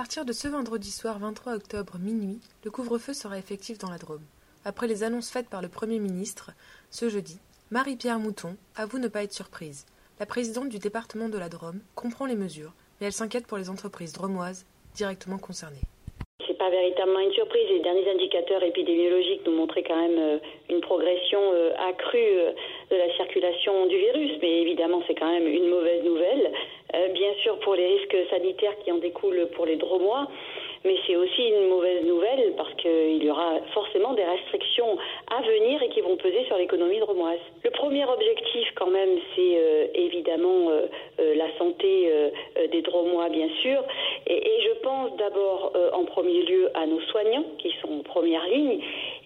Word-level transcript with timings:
Partir 0.00 0.24
de 0.24 0.32
ce 0.32 0.48
vendredi 0.48 0.90
soir 0.90 1.18
23 1.18 1.56
octobre 1.56 1.98
minuit, 1.98 2.40
le 2.64 2.70
couvre-feu 2.70 3.12
sera 3.12 3.36
effectif 3.36 3.76
dans 3.76 3.90
la 3.90 3.98
Drôme. 3.98 4.24
Après 4.64 4.86
les 4.86 5.02
annonces 5.02 5.30
faites 5.30 5.50
par 5.50 5.60
le 5.60 5.68
Premier 5.68 5.98
ministre 5.98 6.52
ce 6.90 7.10
jeudi, 7.10 7.38
Marie-Pierre 7.70 8.18
Mouton 8.18 8.56
avoue 8.76 8.98
ne 8.98 9.08
pas 9.08 9.24
être 9.24 9.34
surprise. 9.34 9.84
La 10.18 10.24
présidente 10.24 10.70
du 10.70 10.78
département 10.78 11.28
de 11.28 11.36
la 11.36 11.50
Drôme 11.50 11.80
comprend 11.94 12.24
les 12.24 12.34
mesures, 12.34 12.72
mais 12.98 13.08
elle 13.08 13.12
s'inquiète 13.12 13.46
pour 13.46 13.58
les 13.58 13.68
entreprises 13.68 14.14
dromoises 14.14 14.64
directement 14.94 15.36
concernées. 15.36 15.84
C'est 16.46 16.56
pas 16.56 16.70
véritablement 16.70 17.20
une 17.20 17.32
surprise. 17.32 17.68
Les 17.68 17.80
derniers 17.80 18.10
indicateurs 18.10 18.62
épidémiologiques 18.62 19.44
nous 19.44 19.52
montraient 19.52 19.82
quand 19.82 20.00
même 20.00 20.18
euh, 20.18 20.38
une 20.70 20.80
progression 20.80 21.40
euh, 21.52 21.72
accrue 21.76 22.38
euh, 22.40 22.52
de 22.90 22.96
la 22.96 23.14
circulation 23.16 23.84
du 23.84 23.98
virus, 23.98 24.32
mais 24.40 24.62
évidemment 24.62 25.02
c'est 25.06 25.14
quand 25.14 25.30
même 25.30 25.46
une 25.46 25.68
mauvaise 25.68 26.02
nouvelle. 26.04 26.19
Pour 27.58 27.74
les 27.74 27.86
risques 27.86 28.16
sanitaires 28.30 28.76
qui 28.84 28.92
en 28.92 28.98
découlent 28.98 29.48
pour 29.54 29.66
les 29.66 29.76
dromois, 29.76 30.28
mais 30.84 30.96
c'est 31.06 31.16
aussi 31.16 31.48
une 31.48 31.68
mauvaise 31.68 32.04
nouvelle 32.04 32.54
parce 32.56 32.72
qu'il 32.74 33.22
y 33.22 33.30
aura 33.30 33.60
forcément 33.74 34.14
des 34.14 34.24
restrictions 34.24 34.96
à 35.30 35.42
venir 35.42 35.82
et 35.82 35.88
qui 35.90 36.00
vont 36.00 36.16
peser 36.16 36.44
sur 36.46 36.56
l'économie 36.56 36.98
dromoise. 37.00 37.38
Le 37.62 37.70
premier 37.70 38.04
objectif 38.06 38.68
quand 38.76 38.86
même, 38.86 39.18
c'est 39.34 39.56
euh, 39.58 39.86
évidemment 39.94 40.70
euh, 40.70 40.86
euh, 41.20 41.34
la 41.34 41.46
santé 41.58 42.10
des 42.72 42.82
dromois 42.82 43.28
bien 43.28 43.48
sûr, 43.62 43.82
et, 44.26 44.36
et 44.36 44.60
je 44.62 44.78
pense 44.82 45.16
d'abord 45.16 45.72
en 45.92 46.04
premier 46.04 46.42
lieu 46.42 46.70
à 46.74 46.86
nos 46.86 47.00
soignants 47.00 47.44
qui 47.58 47.72
sont 47.82 48.00
en 48.00 48.02
première 48.02 48.46
ligne 48.48 48.80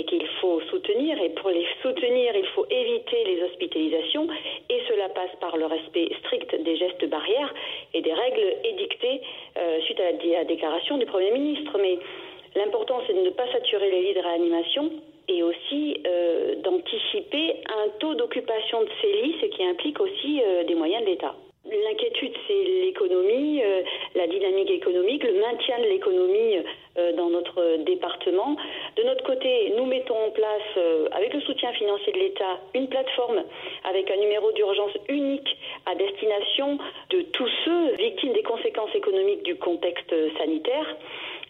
et 0.00 0.04
qu'il 0.04 0.26
faut 0.40 0.60
soutenir, 0.70 1.20
et 1.22 1.28
pour 1.30 1.50
les 1.50 1.66
soutenir, 1.82 2.34
il 2.34 2.46
faut 2.54 2.66
éviter 2.70 3.24
les 3.24 3.42
hospitalisations, 3.42 4.26
et 4.70 4.80
cela 4.88 5.10
passe 5.10 5.34
par 5.40 5.56
le 5.58 5.66
respect 5.66 6.08
strict 6.20 6.54
des 6.62 6.76
gestes 6.76 7.06
barrières 7.08 7.52
et 7.92 8.00
des 8.00 8.12
règles 8.12 8.56
édictées 8.64 9.20
suite 9.84 10.00
à 10.00 10.12
la 10.12 10.44
déclaration 10.44 10.96
du 10.96 11.04
Premier 11.04 11.32
ministre. 11.32 11.76
Mais 11.78 11.98
l'important, 12.56 13.00
c'est 13.06 13.14
de 13.14 13.20
ne 13.20 13.30
pas 13.30 13.46
saturer 13.52 13.90
les 13.90 14.02
lits 14.02 14.14
de 14.14 14.20
réanimation 14.20 14.90
et 15.30 15.42
aussi 15.42 15.96
euh, 16.06 16.56
d'anticiper 16.56 17.62
un 17.68 17.88
taux 18.00 18.14
d'occupation 18.14 18.82
de 18.82 18.88
ces 19.00 19.22
lits, 19.22 19.36
ce 19.40 19.46
qui 19.46 19.64
implique 19.64 20.00
aussi 20.00 20.42
euh, 20.44 20.64
des 20.64 20.74
moyens 20.74 21.04
de 21.04 21.10
l'État. 21.10 21.34
L'inquiétude, 21.72 22.32
c'est 22.46 22.64
l'économie, 22.84 23.62
euh, 23.62 23.82
la 24.14 24.26
dynamique 24.26 24.70
économique, 24.70 25.24
le 25.24 25.40
maintien 25.40 25.78
de 25.78 25.84
l'économie 25.84 26.56
dans 27.16 27.30
notre 27.30 27.76
département. 27.84 28.56
De 28.96 29.02
notre 29.04 29.24
côté, 29.24 29.72
nous 29.76 29.86
mettons 29.86 30.16
en 30.16 30.30
place, 30.30 31.08
avec 31.12 31.32
le 31.32 31.40
soutien 31.42 31.72
financier 31.72 32.12
de 32.12 32.18
l'État, 32.18 32.58
une 32.74 32.88
plateforme 32.88 33.44
avec 33.84 34.10
un 34.10 34.16
numéro 34.16 34.50
d'urgence 34.52 34.92
unique 35.08 35.56
à 35.86 35.94
destination 35.94 36.78
de 37.10 37.22
tous 37.32 37.48
ceux 37.64 37.94
victimes 37.94 38.32
des 38.32 38.42
conséquences 38.42 38.94
économiques 38.94 39.44
du 39.44 39.56
contexte 39.56 40.14
sanitaire 40.36 40.96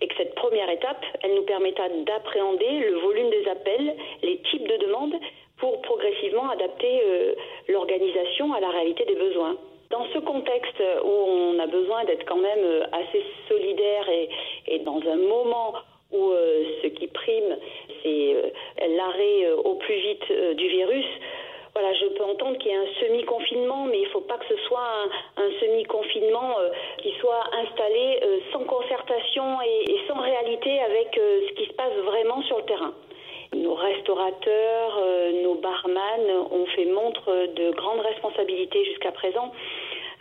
et 0.00 0.08
que 0.08 0.14
cette 0.16 0.34
première 0.34 0.70
étape, 0.70 1.04
elle 1.22 1.34
nous 1.34 1.42
permettra 1.42 1.88
d'appréhender 1.88 2.80
le 2.80 2.98
volume 2.98 3.30
des 3.30 3.48
appels, 3.48 3.96
les 4.22 4.38
types 4.50 4.66
de 4.66 4.76
demandes 4.76 5.14
pour 5.58 5.80
progressivement 5.82 6.48
adapter 6.50 7.02
euh, 7.04 7.34
l'organisation 7.68 8.52
à 8.54 8.60
la 8.60 8.70
réalité 8.70 9.04
des 9.04 9.14
besoins. 9.14 9.56
Dans 10.00 10.08
ce 10.14 10.18
contexte 10.20 10.82
où 11.04 11.10
on 11.10 11.58
a 11.58 11.66
besoin 11.66 12.04
d'être 12.04 12.24
quand 12.24 12.38
même 12.38 12.64
euh, 12.64 12.84
assez 12.90 13.22
solidaire 13.48 14.08
et, 14.66 14.78
dans 14.78 14.98
un 15.06 15.16
moment 15.16 15.74
où 16.10 16.30
euh, 16.30 16.64
ce 16.82 16.86
qui 16.86 17.06
prime, 17.06 17.58
c'est 18.02 18.34
l'arrêt 18.96 19.52
au 19.62 19.74
plus 19.74 19.96
vite 19.96 20.56
du 20.56 20.68
virus, 20.68 21.04
voilà, 21.72 21.92
je 21.94 22.06
peux 22.06 22.24
entendre 22.24 22.58
qu'il 22.58 22.72
y 22.72 22.74
ait 22.74 22.78
un 22.78 22.92
semi-confinement, 23.00 23.84
mais 23.84 23.98
il 23.98 24.04
ne 24.04 24.08
faut 24.08 24.22
pas 24.22 24.38
que 24.38 24.46
ce 24.48 24.56
soit 24.64 24.88
un, 25.36 25.50
semi-confinement 25.60 26.58
euh, 26.58 26.70
qui 26.98 27.12
soit 27.20 27.44
installé 27.62 28.18
euh, 28.22 28.38
sans 28.52 28.64
concertation 28.64 29.60
et, 29.62 29.96
sans 30.08 30.20
réalité 30.20 30.80
avec 30.80 31.16
euh, 31.16 31.40
ce 31.48 31.52
qui 31.54 31.66
se 31.66 31.72
passe 31.74 31.94
vraiment 32.04 32.42
sur 32.42 32.58
le 32.58 32.64
terrain. 32.64 32.92
Nos 33.54 33.74
restaurateurs, 33.74 35.02
nos 35.42 35.54
barman 35.56 36.20
ont 36.52 36.66
fait 36.66 36.84
montre 36.84 37.48
de 37.56 37.72
grandes 37.72 37.98
responsabilités 37.98 38.84
jusqu'à 38.84 39.10
présent. 39.10 39.50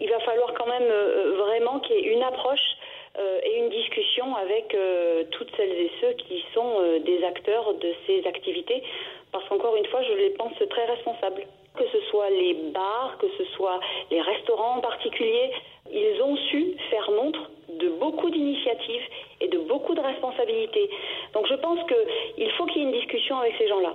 Il 0.00 0.10
va 0.10 0.20
falloir 0.20 0.52
quand 0.54 0.66
même 0.66 0.88
vraiment 1.36 1.80
qu'il 1.80 1.96
y 1.96 1.98
ait 2.00 2.12
une 2.12 2.22
approche 2.22 2.76
et 3.18 3.58
une 3.58 3.70
discussion 3.70 4.34
avec 4.36 4.76
toutes 5.30 5.50
celles 5.56 5.72
et 5.72 5.90
ceux 6.00 6.12
qui 6.12 6.44
sont 6.52 6.98
des 7.04 7.24
acteurs 7.24 7.74
de 7.74 7.92
ces 8.06 8.26
activités 8.26 8.82
parce 9.32 9.48
qu'encore 9.48 9.76
une 9.76 9.86
fois, 9.86 10.02
je 10.02 10.12
les 10.12 10.30
pense 10.30 10.52
très 10.70 10.84
responsables. 10.84 11.46
Que 11.76 11.84
ce 11.92 12.00
soit 12.02 12.30
les 12.30 12.54
bars, 12.72 13.18
que 13.18 13.26
ce 13.36 13.44
soit 13.56 13.80
les 14.08 14.20
restaurants 14.20 14.76
en 14.76 14.80
particulier, 14.80 15.50
ils 15.92 16.22
ont 16.22 16.36
su 16.36 16.76
faire 16.88 17.10
montre 17.10 17.50
de 17.68 17.88
beaucoup 17.88 18.30
d'initiatives 18.30 19.02
et 19.40 19.48
de 19.48 19.58
beaucoup 19.58 19.92
de 19.96 20.00
responsabilités. 20.00 20.88
Donc 21.32 21.48
je 21.48 21.54
pense 21.54 21.80
qu'il 21.88 22.50
faut 22.52 22.66
qu'il 22.66 22.82
y 22.82 22.84
ait 22.84 22.88
une 22.88 23.00
discussion 23.00 23.38
avec 23.38 23.54
ces 23.58 23.66
gens-là. 23.66 23.94